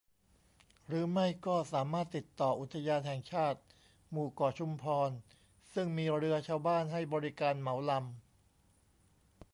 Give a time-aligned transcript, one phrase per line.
[0.87, 3.59] หรือไม่ก็สามารถติดต่ออุทยานแห่งชาติ
[4.11, 5.09] หมู่เกาะชุมพร
[5.73, 8.03] ซึ่งมีเรือชาวบ้านให้บริการเหมาลำ